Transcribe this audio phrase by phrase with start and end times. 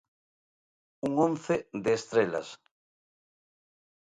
[1.09, 1.57] Un once
[1.89, 2.53] de estrelas.